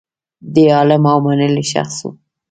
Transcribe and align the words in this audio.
دی 0.53 0.65
عالم 0.77 1.03
او 1.13 1.17
منلی 1.25 1.65
شخص 1.73 1.97
و. 2.07 2.09